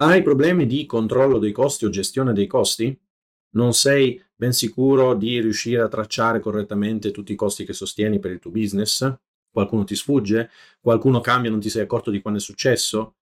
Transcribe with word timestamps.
Hai 0.00 0.22
problemi 0.22 0.66
di 0.66 0.86
controllo 0.86 1.38
dei 1.38 1.50
costi 1.50 1.84
o 1.84 1.88
gestione 1.88 2.32
dei 2.32 2.46
costi? 2.46 2.96
Non 3.56 3.74
sei 3.74 4.22
ben 4.36 4.52
sicuro 4.52 5.14
di 5.14 5.40
riuscire 5.40 5.82
a 5.82 5.88
tracciare 5.88 6.38
correttamente 6.38 7.10
tutti 7.10 7.32
i 7.32 7.34
costi 7.34 7.64
che 7.64 7.72
sostieni 7.72 8.20
per 8.20 8.30
il 8.30 8.38
tuo 8.38 8.52
business? 8.52 9.12
Qualcuno 9.50 9.82
ti 9.82 9.96
sfugge? 9.96 10.50
Qualcuno 10.80 11.20
cambia 11.20 11.48
e 11.48 11.52
non 11.52 11.60
ti 11.60 11.68
sei 11.68 11.82
accorto 11.82 12.12
di 12.12 12.20
quando 12.20 12.38
è 12.38 12.42
successo? 12.42 13.16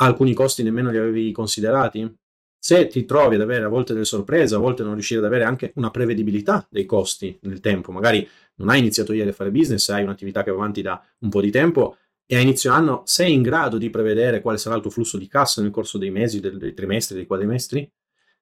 Alcuni 0.00 0.34
costi 0.34 0.64
nemmeno 0.64 0.90
li 0.90 0.98
avevi 0.98 1.30
considerati? 1.30 2.12
Se 2.58 2.88
ti 2.88 3.04
trovi 3.04 3.36
ad 3.36 3.42
avere 3.42 3.64
a 3.64 3.68
volte 3.68 3.92
delle 3.92 4.04
sorprese, 4.04 4.56
a 4.56 4.58
volte 4.58 4.82
non 4.82 4.94
riuscire 4.94 5.20
ad 5.20 5.26
avere 5.26 5.44
anche 5.44 5.70
una 5.76 5.92
prevedibilità 5.92 6.66
dei 6.68 6.86
costi 6.86 7.38
nel 7.42 7.60
tempo, 7.60 7.92
magari 7.92 8.28
non 8.56 8.70
hai 8.70 8.80
iniziato 8.80 9.12
ieri 9.12 9.28
a 9.28 9.32
fare 9.32 9.52
business, 9.52 9.88
hai 9.90 10.02
un'attività 10.02 10.42
che 10.42 10.50
va 10.50 10.56
avanti 10.56 10.82
da 10.82 11.00
un 11.20 11.28
po' 11.28 11.40
di 11.40 11.52
tempo 11.52 11.98
e 12.26 12.36
a 12.36 12.40
inizio 12.40 12.72
anno 12.72 13.02
sei 13.04 13.32
in 13.32 13.42
grado 13.42 13.78
di 13.78 13.88
prevedere 13.88 14.40
quale 14.40 14.58
sarà 14.58 14.74
il 14.74 14.82
tuo 14.82 14.90
flusso 14.90 15.16
di 15.16 15.28
cassa 15.28 15.62
nel 15.62 15.70
corso 15.70 15.96
dei 15.96 16.10
mesi, 16.10 16.40
dei 16.40 16.74
trimestri, 16.74 17.14
dei 17.14 17.26
quadrimestri? 17.26 17.90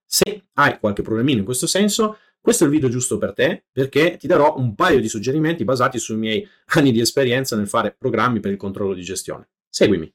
Se 0.04 0.45
hai 0.54 0.78
qualche 0.78 1.02
problemino 1.02 1.41
in 1.41 1.45
questo 1.45 1.66
senso, 1.66 2.18
questo 2.41 2.64
è 2.64 2.66
il 2.66 2.72
video 2.72 2.88
giusto 2.88 3.18
per 3.18 3.32
te 3.32 3.64
perché 3.70 4.16
ti 4.16 4.27
darò 4.27 4.56
un 4.58 4.74
paio 4.74 5.00
di 5.00 5.08
suggerimenti 5.08 5.64
basati 5.64 5.98
sui 5.98 6.16
miei 6.16 6.46
anni 6.77 6.92
di 6.92 7.00
esperienza 7.00 7.56
nel 7.56 7.68
fare 7.68 7.94
programmi 7.96 8.41
per 8.41 8.52
il 8.52 8.56
controllo 8.56 8.94
di 8.94 9.02
gestione. 9.02 9.48
Seguimi. 9.68 10.12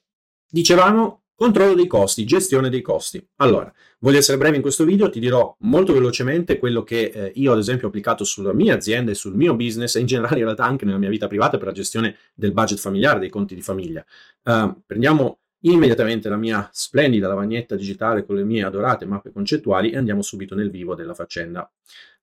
Dicevamo 0.48 1.24
Controllo 1.40 1.74
dei 1.74 1.88
costi, 1.88 2.26
gestione 2.26 2.70
dei 2.70 2.82
costi. 2.82 3.26
Allora, 3.38 3.74
voglio 4.00 4.18
essere 4.18 4.38
breve 4.38 4.58
in 4.58 4.62
questo 4.62 4.84
video, 4.84 5.10
ti 5.10 5.22
dirò 5.22 5.56
molto 5.60 5.94
velocemente 5.94 6.60
quello 6.60 6.84
che 6.84 7.04
eh, 7.04 7.32
io 7.36 7.54
ad 7.54 7.60
esempio 7.60 7.86
ho 7.86 7.88
applicato 7.88 8.26
sulla 8.26 8.52
mia 8.52 8.76
azienda 8.76 9.12
e 9.12 9.16
sul 9.16 9.36
mio 9.36 9.56
business 9.56 9.96
e 9.96 10.02
in 10.02 10.06
generale 10.06 10.40
in 10.40 10.44
realtà 10.44 10.66
anche 10.66 10.84
nella 10.84 10.98
mia 10.98 11.08
vita 11.08 11.28
privata 11.28 11.58
per 11.58 11.68
la 11.68 11.72
gestione 11.72 12.18
del 12.34 12.52
budget 12.52 12.78
familiare, 12.78 13.20
dei 13.20 13.30
conti 13.30 13.56
di 13.56 13.62
famiglia. 13.62 14.06
Uh, 14.44 14.82
prendiamo 14.86 15.40
immediatamente 15.62 16.28
la 16.28 16.36
mia 16.36 16.70
splendida 16.74 17.30
lavagnetta 17.30 17.78
digitale 17.78 18.26
con 18.26 18.36
le 18.36 18.44
mie 18.44 18.66
adorate 18.66 19.06
mappe 19.06 19.32
concettuali 19.32 19.92
e 19.92 19.98
andiamo 19.98 20.22
subito 20.22 20.56
nel 20.56 20.70
vivo 20.70 20.94
della 20.94 21.14
faccenda. 21.14 21.72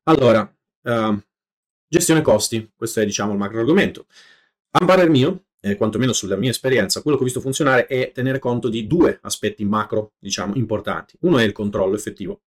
Allora, 0.02 0.42
uh, 0.82 1.18
gestione 1.88 2.20
costi, 2.20 2.70
questo 2.76 3.00
è 3.00 3.06
diciamo 3.06 3.32
il 3.32 3.38
macro 3.38 3.60
argomento. 3.60 4.04
A 4.72 4.84
parer 4.84 5.08
mio, 5.08 5.45
eh, 5.66 5.76
quantomeno 5.76 6.12
sulla 6.12 6.36
mia 6.36 6.50
esperienza, 6.50 7.02
quello 7.02 7.16
che 7.16 7.22
ho 7.22 7.26
visto 7.26 7.40
funzionare 7.40 7.86
è 7.86 8.12
tenere 8.12 8.38
conto 8.38 8.68
di 8.68 8.86
due 8.86 9.18
aspetti 9.22 9.64
macro, 9.64 10.12
diciamo, 10.18 10.54
importanti. 10.54 11.16
Uno 11.22 11.38
è 11.38 11.42
il 11.42 11.52
controllo 11.52 11.96
effettivo. 11.96 12.42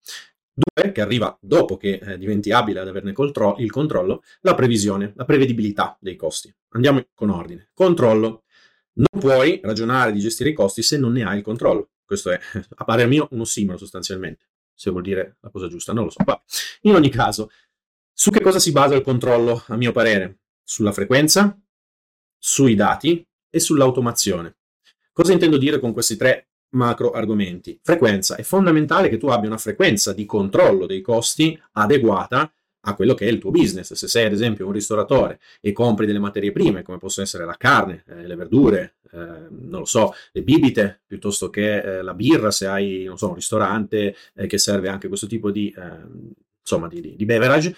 Due, 0.52 0.92
che 0.92 1.00
arriva 1.00 1.36
dopo 1.40 1.76
che 1.76 1.98
eh, 2.02 2.18
diventi 2.18 2.50
abile 2.50 2.80
ad 2.80 2.88
averne 2.88 3.12
contro- 3.12 3.56
il 3.58 3.70
controllo, 3.70 4.22
la 4.40 4.54
previsione, 4.54 5.12
la 5.16 5.24
prevedibilità 5.24 5.96
dei 5.98 6.16
costi. 6.16 6.54
Andiamo 6.70 7.02
con 7.14 7.30
ordine. 7.30 7.70
Controllo. 7.72 8.44
Non 8.96 9.20
puoi 9.20 9.60
ragionare 9.62 10.12
di 10.12 10.20
gestire 10.20 10.50
i 10.50 10.54
costi 10.54 10.82
se 10.82 10.98
non 10.98 11.12
ne 11.12 11.24
hai 11.24 11.38
il 11.38 11.42
controllo. 11.42 11.90
Questo 12.04 12.30
è, 12.30 12.38
a 12.76 12.84
parer 12.84 13.08
mio, 13.08 13.28
un 13.32 13.40
ossimoro 13.40 13.78
sostanzialmente. 13.78 14.46
Se 14.74 14.90
vuol 14.90 15.02
dire 15.02 15.36
la 15.40 15.50
cosa 15.50 15.68
giusta, 15.68 15.92
non 15.92 16.04
lo 16.04 16.10
so. 16.10 16.22
Ma 16.24 16.40
in 16.82 16.94
ogni 16.94 17.10
caso, 17.10 17.50
su 18.12 18.30
che 18.30 18.40
cosa 18.40 18.58
si 18.58 18.72
basa 18.72 18.94
il 18.94 19.02
controllo, 19.02 19.64
a 19.68 19.76
mio 19.76 19.92
parere? 19.92 20.38
Sulla 20.62 20.92
frequenza, 20.92 21.58
sui 22.38 22.74
dati 22.74 23.26
e 23.50 23.60
sull'automazione. 23.60 24.56
Cosa 25.12 25.32
intendo 25.32 25.56
dire 25.56 25.78
con 25.78 25.92
questi 25.92 26.16
tre 26.16 26.48
macro 26.70 27.12
argomenti? 27.12 27.78
Frequenza. 27.82 28.36
È 28.36 28.42
fondamentale 28.42 29.08
che 29.08 29.16
tu 29.16 29.28
abbia 29.28 29.48
una 29.48 29.58
frequenza 29.58 30.12
di 30.12 30.26
controllo 30.26 30.86
dei 30.86 31.00
costi 31.00 31.58
adeguata 31.72 32.52
a 32.88 32.94
quello 32.94 33.14
che 33.14 33.26
è 33.26 33.30
il 33.30 33.38
tuo 33.38 33.50
business. 33.50 33.92
Se 33.94 34.08
sei 34.08 34.26
ad 34.26 34.32
esempio 34.32 34.66
un 34.66 34.72
ristoratore 34.72 35.40
e 35.60 35.72
compri 35.72 36.06
delle 36.06 36.18
materie 36.18 36.52
prime, 36.52 36.82
come 36.82 36.98
possono 36.98 37.26
essere 37.26 37.44
la 37.44 37.56
carne, 37.56 38.04
eh, 38.06 38.26
le 38.26 38.34
verdure, 38.36 38.96
eh, 39.12 39.16
non 39.16 39.80
lo 39.80 39.84
so, 39.84 40.12
le 40.32 40.42
bibite, 40.42 41.02
piuttosto 41.06 41.50
che 41.50 41.78
eh, 41.78 42.02
la 42.02 42.14
birra, 42.14 42.50
se 42.50 42.66
hai, 42.66 43.04
non 43.04 43.18
so, 43.18 43.28
un 43.28 43.34
ristorante 43.34 44.14
eh, 44.34 44.46
che 44.46 44.58
serve 44.58 44.88
anche 44.88 45.08
questo 45.08 45.26
tipo 45.26 45.50
di, 45.50 45.74
ehm, 45.76 46.30
insomma, 46.60 46.88
di, 46.88 47.00
di, 47.00 47.16
di 47.16 47.24
beverage, 47.24 47.74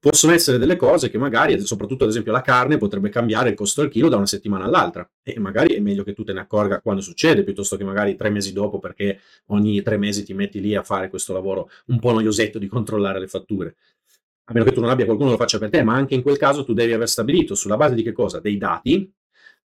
possono 0.00 0.32
essere 0.32 0.56
delle 0.56 0.76
cose 0.76 1.10
che 1.10 1.18
magari, 1.18 1.60
soprattutto 1.60 2.04
ad 2.04 2.10
esempio 2.10 2.32
la 2.32 2.40
carne, 2.40 2.78
potrebbe 2.78 3.10
cambiare 3.10 3.50
il 3.50 3.54
costo 3.54 3.82
al 3.82 3.90
chilo 3.90 4.08
da 4.08 4.16
una 4.16 4.26
settimana 4.26 4.64
all'altra 4.64 5.08
e 5.22 5.38
magari 5.38 5.74
è 5.74 5.80
meglio 5.80 6.02
che 6.02 6.14
tu 6.14 6.24
te 6.24 6.32
ne 6.32 6.40
accorga 6.40 6.80
quando 6.80 7.02
succede 7.02 7.44
piuttosto 7.44 7.76
che 7.76 7.84
magari 7.84 8.16
tre 8.16 8.30
mesi 8.30 8.54
dopo 8.54 8.78
perché 8.78 9.20
ogni 9.48 9.82
tre 9.82 9.98
mesi 9.98 10.24
ti 10.24 10.32
metti 10.32 10.58
lì 10.58 10.74
a 10.74 10.82
fare 10.82 11.10
questo 11.10 11.34
lavoro 11.34 11.70
un 11.86 12.00
po' 12.00 12.12
noiosetto 12.12 12.58
di 12.58 12.66
controllare 12.66 13.20
le 13.20 13.26
fatture. 13.26 13.76
A 14.44 14.52
meno 14.54 14.64
che 14.64 14.72
tu 14.72 14.80
non 14.80 14.88
abbia 14.88 15.04
qualcuno 15.04 15.28
che 15.28 15.36
lo 15.36 15.42
faccia 15.42 15.58
per 15.58 15.68
te, 15.68 15.82
ma 15.82 15.94
anche 15.94 16.14
in 16.14 16.22
quel 16.22 16.38
caso 16.38 16.64
tu 16.64 16.72
devi 16.72 16.92
aver 16.92 17.08
stabilito 17.08 17.54
sulla 17.54 17.76
base 17.76 17.94
di 17.94 18.02
che 18.02 18.12
cosa? 18.12 18.40
Dei 18.40 18.56
dati, 18.56 19.12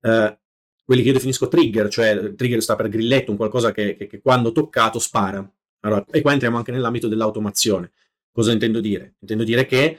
eh, 0.01 0.39
quelli 0.85 1.01
che 1.01 1.09
io 1.09 1.15
definisco 1.15 1.49
trigger, 1.49 1.89
cioè 1.89 2.35
trigger 2.35 2.61
sta 2.61 2.75
per 2.75 2.89
grilletto, 2.89 3.31
un 3.31 3.37
qualcosa 3.37 3.73
che, 3.73 3.97
che, 3.97 4.07
che 4.07 4.21
quando 4.21 4.53
toccato 4.53 4.99
spara. 4.99 5.49
Allora, 5.81 6.05
e 6.11 6.21
qua 6.21 6.33
entriamo 6.33 6.57
anche 6.57 6.73
nell'ambito 6.73 7.09
dell'automazione. 7.09 7.93
Cosa 8.31 8.53
intendo 8.53 8.81
dire? 8.81 9.15
Intendo 9.21 9.45
dire 9.45 9.65
che 9.65 9.99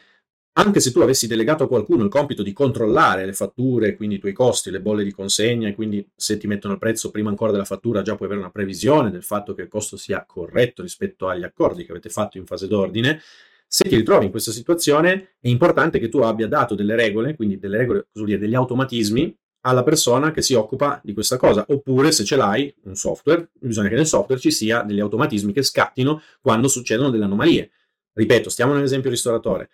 anche 0.57 0.79
se 0.79 0.91
tu 0.91 1.01
avessi 1.01 1.27
delegato 1.27 1.65
a 1.65 1.67
qualcuno 1.67 2.03
il 2.03 2.09
compito 2.09 2.41
di 2.41 2.53
controllare 2.53 3.25
le 3.25 3.33
fatture, 3.33 3.95
quindi 3.95 4.15
i 4.15 4.19
tuoi 4.19 4.31
costi, 4.31 4.71
le 4.71 4.79
bolle 4.79 5.03
di 5.03 5.11
consegna, 5.11 5.67
e 5.67 5.75
quindi 5.75 6.07
se 6.15 6.37
ti 6.37 6.47
mettono 6.47 6.73
il 6.73 6.79
prezzo 6.79 7.11
prima 7.11 7.29
ancora 7.29 7.51
della 7.51 7.65
fattura 7.65 8.01
già 8.01 8.15
puoi 8.15 8.27
avere 8.27 8.41
una 8.41 8.51
previsione 8.51 9.11
del 9.11 9.23
fatto 9.23 9.53
che 9.53 9.63
il 9.63 9.67
costo 9.67 9.97
sia 9.97 10.23
corretto 10.25 10.81
rispetto 10.81 11.27
agli 11.27 11.43
accordi 11.43 11.83
che 11.83 11.91
avete 11.91 12.09
fatto 12.09 12.37
in 12.37 12.45
fase 12.45 12.67
d'ordine, 12.67 13.19
se 13.67 13.83
ti 13.83 13.97
ritrovi 13.97 14.25
in 14.25 14.31
questa 14.31 14.51
situazione 14.51 15.35
è 15.41 15.49
importante 15.49 15.99
che 15.99 16.07
tu 16.07 16.19
abbia 16.19 16.47
dato 16.47 16.73
delle 16.73 16.95
regole, 16.95 17.35
quindi 17.35 17.59
delle 17.59 17.77
regole, 17.77 18.07
cosa 18.13 18.25
dire, 18.25 18.37
degli 18.37 18.55
automatismi 18.55 19.37
alla 19.61 19.83
persona 19.83 20.31
che 20.31 20.41
si 20.41 20.53
occupa 20.53 21.01
di 21.03 21.11
questa 21.11 21.35
cosa, 21.35 21.65
oppure 21.67 22.13
se 22.13 22.23
ce 22.23 22.37
l'hai 22.37 22.73
un 22.83 22.95
software, 22.95 23.49
bisogna 23.59 23.89
che 23.89 23.95
nel 23.95 24.07
software 24.07 24.39
ci 24.39 24.51
sia 24.51 24.83
degli 24.83 25.01
automatismi 25.01 25.51
che 25.51 25.63
scattino 25.63 26.21
quando 26.39 26.69
succedono 26.69 27.09
delle 27.09 27.25
anomalie. 27.25 27.71
Ripeto, 28.13 28.49
stiamo 28.49 28.73
nell'esempio 28.73 29.09
ristoratore 29.09 29.69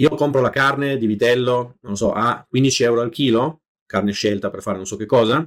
io 0.00 0.08
compro 0.16 0.40
la 0.40 0.50
carne 0.50 0.96
di 0.96 1.06
vitello, 1.06 1.76
non 1.82 1.96
so, 1.96 2.12
a 2.12 2.44
15 2.48 2.82
euro 2.84 3.00
al 3.02 3.10
chilo, 3.10 3.62
carne 3.84 4.12
scelta 4.12 4.48
per 4.48 4.62
fare 4.62 4.76
non 4.76 4.86
so 4.86 4.96
che 4.96 5.06
cosa, 5.06 5.46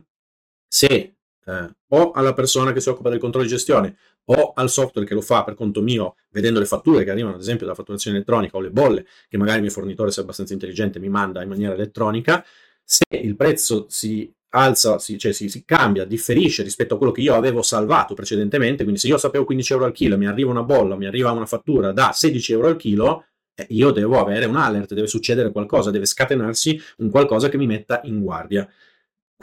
se 0.67 1.15
eh, 1.45 1.75
o 1.87 2.11
alla 2.11 2.33
persona 2.33 2.71
che 2.71 2.79
si 2.79 2.89
occupa 2.89 3.09
del 3.09 3.19
controllo 3.19 3.45
di 3.45 3.51
gestione 3.51 3.97
o 4.25 4.53
al 4.55 4.69
software 4.69 5.07
che 5.07 5.13
lo 5.15 5.21
fa 5.21 5.43
per 5.43 5.55
conto 5.55 5.81
mio, 5.81 6.15
vedendo 6.29 6.59
le 6.59 6.65
fatture 6.65 7.03
che 7.03 7.11
arrivano 7.11 7.35
ad 7.35 7.41
esempio 7.41 7.65
dalla 7.65 7.77
fatturazione 7.77 8.17
elettronica 8.17 8.57
o 8.57 8.61
le 8.61 8.69
bolle 8.69 9.05
che 9.27 9.37
magari 9.37 9.57
il 9.57 9.63
mio 9.63 9.71
fornitore, 9.71 10.11
se 10.11 10.21
è 10.21 10.23
abbastanza 10.23 10.53
intelligente, 10.53 10.99
mi 10.99 11.09
manda 11.09 11.41
in 11.41 11.49
maniera 11.49 11.73
elettronica, 11.73 12.45
se 12.83 13.03
il 13.09 13.35
prezzo 13.35 13.87
si 13.89 14.31
alza, 14.55 14.99
si, 14.99 15.17
cioè 15.17 15.31
si, 15.31 15.49
si, 15.49 15.65
cambia, 15.65 16.05
differisce 16.05 16.61
rispetto 16.61 16.93
a 16.93 16.97
quello 16.97 17.11
che 17.11 17.21
io 17.21 17.33
avevo 17.33 17.63
salvato 17.63 18.13
precedentemente, 18.13 18.83
quindi 18.83 18.99
se 18.99 19.07
io 19.07 19.17
sapevo 19.17 19.45
15 19.45 19.73
euro 19.73 19.85
al 19.85 19.93
chilo, 19.93 20.17
mi 20.17 20.27
arriva 20.27 20.51
una 20.51 20.63
bolla, 20.63 20.95
mi 20.95 21.07
arriva 21.07 21.31
una 21.31 21.47
fattura 21.47 21.91
da 21.91 22.11
16 22.13 22.51
euro 22.53 22.67
al 22.67 22.77
chilo, 22.77 23.25
io 23.69 23.91
devo 23.91 24.19
avere 24.19 24.45
un 24.45 24.55
alert, 24.55 24.93
deve 24.93 25.07
succedere 25.07 25.51
qualcosa, 25.51 25.91
deve 25.91 26.05
scatenarsi 26.05 26.79
un 26.97 27.09
qualcosa 27.09 27.49
che 27.49 27.57
mi 27.57 27.67
metta 27.67 28.01
in 28.03 28.21
guardia. 28.21 28.67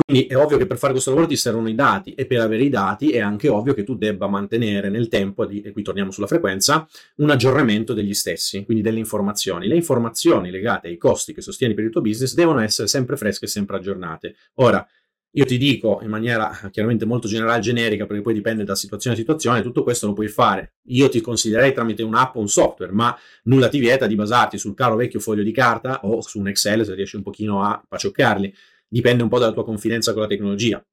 Quindi 0.03 0.27
è 0.27 0.37
ovvio 0.37 0.57
che 0.57 0.67
per 0.67 0.79
fare 0.79 0.93
questo 0.93 1.11
lavoro 1.11 1.29
ti 1.29 1.37
servono 1.37 1.69
i 1.69 1.75
dati 1.75 2.15
e 2.15 2.25
per 2.25 2.41
avere 2.41 2.63
i 2.63 2.71
dati 2.71 3.11
è 3.11 3.19
anche 3.19 3.49
ovvio 3.49 3.75
che 3.75 3.85
tu 3.85 3.97
debba 3.97 4.29
mantenere 4.29 4.89
nel 4.89 5.09
tempo, 5.09 5.47
e 5.47 5.73
qui 5.73 5.83
torniamo 5.83 6.11
sulla 6.11 6.27
frequenza, 6.27 6.89
un 7.17 7.29
aggiornamento 7.29 7.93
degli 7.93 8.15
stessi, 8.15 8.65
quindi 8.65 8.83
delle 8.83 8.99
informazioni. 8.99 9.67
Le 9.67 9.77
informazioni 9.77 10.51
legate 10.51 10.89
ai 10.89 10.97
costi 10.97 11.35
che 11.35 11.43
sostieni 11.43 11.75
per 11.75 11.85
il 11.85 11.91
tuo 11.91 12.01
business 12.01 12.35
devono 12.35 12.61
essere 12.61 12.89
sempre 12.89 13.17
fresche 13.17 13.45
e 13.45 13.49
sempre 13.49 13.77
aggiornate. 13.77 14.37
Ora, 14.55 14.87
io 15.33 15.45
ti 15.45 15.59
dico 15.59 16.01
in 16.03 16.09
maniera 16.09 16.51
chiaramente 16.73 17.05
molto 17.07 17.29
generale, 17.29 17.61
generica, 17.61 18.05
perché 18.07 18.23
poi 18.23 18.35
dipende 18.35 18.65
da 18.65 18.75
situazione 18.75 19.15
a 19.15 19.19
situazione, 19.19 19.63
tutto 19.63 19.85
questo 19.85 20.07
lo 20.07 20.13
puoi 20.13 20.29
fare. 20.29 20.75
Io 20.89 21.09
ti 21.09 21.21
consiglierei 21.21 21.73
tramite 21.73 22.03
un'app 22.03 22.35
o 22.35 22.41
un 22.41 22.49
software, 22.49 22.93
ma 22.93 23.17
nulla 23.45 23.69
ti 23.69 23.79
vieta 23.79 24.07
di 24.07 24.17
basarti 24.17 24.59
sul 24.59 24.75
caro 24.75 24.97
vecchio 24.97 25.21
foglio 25.21 25.45
di 25.45 25.53
carta 25.53 26.01
o 26.05 26.21
su 26.21 26.41
un 26.41 26.49
Excel 26.49 26.85
se 26.85 26.95
riesci 26.95 27.17
un 27.17 27.23
pochino 27.23 27.63
a 27.63 27.81
pacioccarli. 27.87 28.53
Dipende 28.89 29.23
un 29.23 29.29
po' 29.29 29.39
dalla 29.39 29.53
tua 29.53 29.65
confidenza 29.65 30.13
con 30.13 30.23
la 30.23 30.29
tecnologia. 30.29 30.85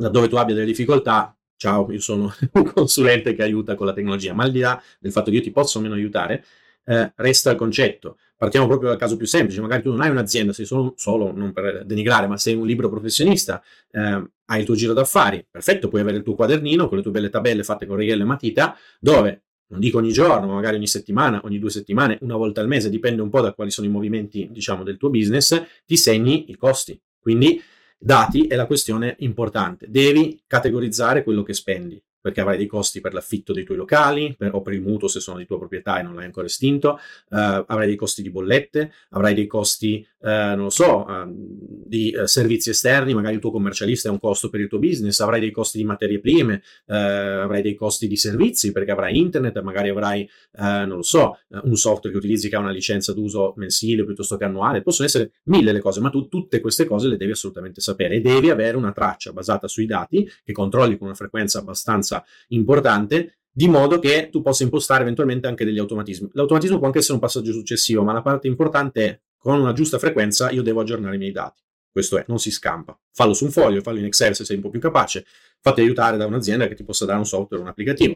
Laddove 0.00 0.28
tu 0.28 0.36
abbia 0.36 0.54
delle 0.54 0.66
difficoltà, 0.66 1.36
ciao, 1.56 1.90
io 1.92 2.00
sono 2.00 2.32
un 2.54 2.64
consulente 2.72 3.34
che 3.34 3.42
aiuta 3.42 3.76
con 3.76 3.86
la 3.86 3.92
tecnologia, 3.92 4.34
ma 4.34 4.42
al 4.44 4.50
di 4.50 4.60
là 4.60 4.80
del 4.98 5.12
fatto 5.12 5.30
che 5.30 5.36
io 5.36 5.42
ti 5.42 5.52
posso 5.52 5.78
o 5.78 5.82
meno 5.82 5.94
aiutare, 5.94 6.44
eh, 6.84 7.12
resta 7.16 7.50
il 7.50 7.56
concetto. 7.56 8.18
Partiamo 8.38 8.68
proprio 8.68 8.90
dal 8.90 8.98
caso 8.98 9.16
più 9.16 9.26
semplice, 9.26 9.60
magari 9.60 9.82
tu 9.82 9.90
non 9.90 10.00
hai 10.00 10.10
un'azienda, 10.10 10.52
sei 10.52 10.64
solo, 10.64 10.94
solo 10.96 11.32
non 11.32 11.52
per 11.52 11.84
denigrare, 11.84 12.28
ma 12.28 12.36
sei 12.36 12.54
un 12.54 12.66
libro 12.66 12.88
professionista, 12.88 13.60
eh, 13.90 14.30
hai 14.44 14.60
il 14.60 14.64
tuo 14.64 14.76
giro 14.76 14.92
d'affari, 14.92 15.44
perfetto, 15.50 15.88
puoi 15.88 16.02
avere 16.02 16.18
il 16.18 16.22
tuo 16.22 16.36
quadernino 16.36 16.86
con 16.86 16.98
le 16.98 17.02
tue 17.02 17.10
belle 17.10 17.30
tabelle 17.30 17.64
fatte 17.64 17.84
con 17.84 17.96
righello 17.96 18.22
e 18.22 18.26
matita, 18.26 18.76
dove 19.00 19.42
non 19.70 19.80
dico 19.80 19.98
ogni 19.98 20.12
giorno, 20.12 20.46
ma 20.46 20.54
magari 20.54 20.76
ogni 20.76 20.86
settimana, 20.86 21.40
ogni 21.44 21.58
due 21.58 21.70
settimane, 21.70 22.16
una 22.20 22.36
volta 22.36 22.60
al 22.60 22.68
mese, 22.68 22.88
dipende 22.88 23.22
un 23.22 23.28
po' 23.28 23.40
da 23.40 23.52
quali 23.52 23.72
sono 23.72 23.86
i 23.86 23.90
movimenti, 23.90 24.48
diciamo, 24.50 24.82
del 24.82 24.96
tuo 24.96 25.10
business, 25.10 25.60
ti 25.84 25.96
segni 25.96 26.50
i 26.50 26.56
costi. 26.56 26.98
Quindi 27.18 27.60
dati 27.98 28.46
è 28.46 28.54
la 28.54 28.66
questione 28.66 29.16
importante. 29.18 29.86
Devi 29.90 30.42
categorizzare 30.46 31.22
quello 31.22 31.42
che 31.42 31.52
spendi. 31.52 32.00
Perché 32.20 32.40
avrai 32.40 32.56
dei 32.56 32.66
costi 32.66 33.00
per 33.00 33.12
l'affitto 33.12 33.52
dei 33.52 33.64
tuoi 33.64 33.76
locali 33.76 34.34
per, 34.36 34.54
o 34.54 34.62
per 34.62 34.74
il 34.74 34.82
mutuo 34.82 35.08
se 35.08 35.20
sono 35.20 35.38
di 35.38 35.46
tua 35.46 35.58
proprietà 35.58 35.98
e 35.98 36.02
non 36.02 36.14
l'hai 36.14 36.24
ancora 36.24 36.46
estinto, 36.46 36.98
uh, 37.30 37.36
avrai 37.66 37.86
dei 37.86 37.96
costi 37.96 38.22
di 38.22 38.30
bollette, 38.30 38.92
avrai 39.10 39.34
dei 39.34 39.46
costi, 39.46 40.06
uh, 40.18 40.28
non 40.28 40.64
lo 40.64 40.70
so, 40.70 41.04
uh, 41.06 41.24
di 41.26 42.14
servizi 42.24 42.70
esterni, 42.70 43.14
magari 43.14 43.34
il 43.34 43.40
tuo 43.40 43.50
commercialista 43.50 44.08
è 44.08 44.12
un 44.12 44.18
costo 44.18 44.48
per 44.50 44.60
il 44.60 44.68
tuo 44.68 44.78
business, 44.78 45.20
avrai 45.20 45.40
dei 45.40 45.50
costi 45.50 45.78
di 45.78 45.84
materie 45.84 46.20
prime, 46.20 46.62
avrai 46.86 47.62
dei 47.62 47.74
costi 47.74 48.06
di 48.06 48.16
servizi 48.16 48.72
perché 48.72 48.90
avrai 48.90 49.18
internet, 49.18 49.60
magari 49.60 49.88
avrai, 49.88 50.28
non 50.58 50.96
lo 50.96 51.02
so, 51.02 51.38
un 51.62 51.76
software 51.76 52.10
che 52.10 52.18
utilizzi 52.18 52.48
che 52.48 52.56
ha 52.56 52.58
una 52.58 52.70
licenza 52.70 53.12
d'uso 53.12 53.54
mensile 53.56 54.04
piuttosto 54.04 54.36
che 54.36 54.44
annuale, 54.44 54.82
possono 54.82 55.08
essere 55.08 55.32
mille 55.44 55.72
le 55.72 55.80
cose, 55.80 56.00
ma 56.00 56.10
tu 56.10 56.28
tutte 56.28 56.60
queste 56.60 56.84
cose 56.84 57.08
le 57.08 57.16
devi 57.16 57.32
assolutamente 57.32 57.80
sapere 57.80 58.16
e 58.16 58.20
devi 58.20 58.50
avere 58.50 58.76
una 58.76 58.92
traccia 58.92 59.32
basata 59.32 59.66
sui 59.68 59.86
dati 59.86 60.28
che 60.44 60.52
controlli 60.52 60.98
con 60.98 61.06
una 61.06 61.16
frequenza 61.16 61.58
abbastanza 61.58 62.17
importante 62.48 63.38
di 63.50 63.68
modo 63.68 63.98
che 63.98 64.28
tu 64.30 64.40
possa 64.40 64.62
impostare 64.62 65.02
eventualmente 65.02 65.48
anche 65.48 65.64
degli 65.64 65.78
automatismi. 65.78 66.30
L'automatismo 66.32 66.78
può 66.78 66.86
anche 66.86 66.98
essere 66.98 67.14
un 67.14 67.20
passaggio 67.20 67.52
successivo, 67.52 68.04
ma 68.04 68.12
la 68.12 68.22
parte 68.22 68.46
importante 68.46 69.04
è 69.04 69.20
con 69.36 69.58
una 69.58 69.72
giusta 69.72 69.98
frequenza 69.98 70.50
io 70.50 70.62
devo 70.62 70.80
aggiornare 70.80 71.16
i 71.16 71.18
miei 71.18 71.32
dati. 71.32 71.60
Questo 71.90 72.18
è, 72.18 72.24
non 72.28 72.38
si 72.38 72.52
scampa. 72.52 72.96
Fallo 73.12 73.32
su 73.32 73.44
un 73.44 73.50
foglio, 73.50 73.80
fallo 73.80 73.98
in 73.98 74.04
Excel 74.04 74.36
se 74.36 74.44
sei 74.44 74.56
un 74.56 74.62
po' 74.62 74.70
più 74.70 74.78
capace, 74.78 75.26
fatti 75.60 75.80
aiutare 75.80 76.16
da 76.16 76.26
un'azienda 76.26 76.68
che 76.68 76.74
ti 76.74 76.84
possa 76.84 77.04
dare 77.04 77.18
un 77.18 77.26
software, 77.26 77.60
un 77.60 77.68
applicativo. 77.68 78.14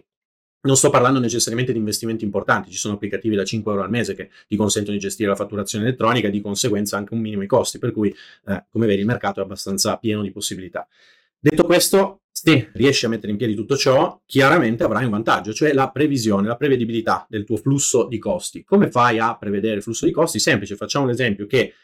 Non 0.65 0.77
sto 0.77 0.91
parlando 0.91 1.19
necessariamente 1.19 1.73
di 1.73 1.79
investimenti 1.79 2.25
importanti, 2.25 2.71
ci 2.71 2.77
sono 2.77 2.95
applicativi 2.95 3.35
da 3.35 3.45
5 3.45 3.73
euro 3.73 3.83
al 3.83 3.91
mese 3.91 4.15
che 4.15 4.31
ti 4.47 4.55
consentono 4.55 4.97
di 4.97 5.03
gestire 5.03 5.29
la 5.31 5.35
fatturazione 5.35 5.87
elettronica 5.87 6.29
e 6.29 6.31
di 6.31 6.41
conseguenza 6.41 6.97
anche 6.97 7.15
un 7.15 7.21
minimo 7.21 7.43
i 7.43 7.49
costi, 7.49 7.81
per 7.81 7.91
cui 7.91 8.15
eh, 8.47 8.65
come 8.71 8.87
vedi 8.87 9.01
il 9.01 9.07
mercato 9.07 9.41
è 9.41 9.43
abbastanza 9.43 9.97
pieno 9.97 10.23
di 10.23 10.31
possibilità. 10.31 10.87
Detto 11.37 11.65
questo, 11.65 12.22
se 12.33 12.71
riesci 12.73 13.05
a 13.05 13.09
mettere 13.09 13.31
in 13.31 13.39
piedi 13.39 13.55
tutto 13.55 13.77
ciò, 13.77 14.21
chiaramente 14.27 14.83
avrai 14.83 15.05
un 15.05 15.11
vantaggio, 15.11 15.53
cioè 15.53 15.73
la 15.73 15.91
previsione, 15.91 16.49
la 16.49 16.57
prevedibilità 16.57 17.27
del 17.29 17.45
tuo 17.45 17.57
flusso 17.57 18.07
di 18.07 18.19
costi. 18.19 18.65
Come 18.65 18.91
fai 18.91 19.19
a 19.19 19.37
prevedere 19.37 19.77
il 19.77 19.83
flusso 19.83 20.07
di 20.07 20.13
costi? 20.13 20.39
Semplice, 20.39 20.75
facciamo 20.75 21.07
l'esempio 21.07 21.47
che 21.47 21.75